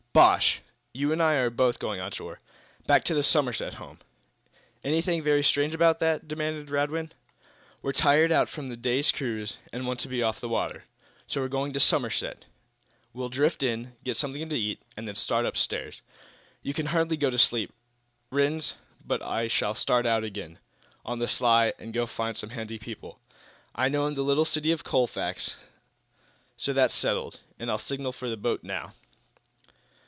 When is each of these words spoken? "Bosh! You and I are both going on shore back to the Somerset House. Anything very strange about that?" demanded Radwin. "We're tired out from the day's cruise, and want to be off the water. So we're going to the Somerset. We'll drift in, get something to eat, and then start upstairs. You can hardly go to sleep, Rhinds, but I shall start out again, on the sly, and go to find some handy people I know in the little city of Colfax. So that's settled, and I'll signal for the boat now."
"Bosh! 0.13 0.59
You 0.93 1.13
and 1.13 1.23
I 1.23 1.35
are 1.35 1.49
both 1.49 1.79
going 1.79 2.01
on 2.01 2.11
shore 2.11 2.41
back 2.85 3.05
to 3.05 3.13
the 3.13 3.23
Somerset 3.23 3.75
House. 3.75 3.95
Anything 4.83 5.23
very 5.23 5.41
strange 5.41 5.73
about 5.73 5.99
that?" 5.99 6.27
demanded 6.27 6.69
Radwin. 6.69 7.13
"We're 7.81 7.93
tired 7.93 8.29
out 8.29 8.49
from 8.49 8.67
the 8.67 8.75
day's 8.75 9.09
cruise, 9.09 9.55
and 9.71 9.87
want 9.87 10.01
to 10.01 10.09
be 10.09 10.21
off 10.21 10.41
the 10.41 10.49
water. 10.49 10.83
So 11.27 11.39
we're 11.39 11.47
going 11.47 11.71
to 11.71 11.75
the 11.79 11.85
Somerset. 11.85 12.43
We'll 13.13 13.29
drift 13.29 13.63
in, 13.63 13.93
get 14.03 14.17
something 14.17 14.49
to 14.49 14.59
eat, 14.59 14.81
and 14.97 15.07
then 15.07 15.15
start 15.15 15.45
upstairs. 15.45 16.01
You 16.61 16.73
can 16.73 16.87
hardly 16.87 17.15
go 17.15 17.29
to 17.29 17.37
sleep, 17.37 17.71
Rhinds, 18.31 18.75
but 19.07 19.21
I 19.23 19.47
shall 19.47 19.75
start 19.75 20.05
out 20.05 20.25
again, 20.25 20.59
on 21.05 21.19
the 21.19 21.27
sly, 21.29 21.71
and 21.79 21.93
go 21.93 22.01
to 22.03 22.07
find 22.07 22.35
some 22.35 22.49
handy 22.49 22.77
people 22.77 23.17
I 23.73 23.87
know 23.87 24.05
in 24.07 24.15
the 24.15 24.23
little 24.25 24.43
city 24.45 24.73
of 24.73 24.83
Colfax. 24.83 25.55
So 26.57 26.73
that's 26.73 26.93
settled, 26.93 27.39
and 27.57 27.71
I'll 27.71 27.77
signal 27.77 28.11
for 28.11 28.27
the 28.27 28.35
boat 28.35 28.61
now." 28.61 28.93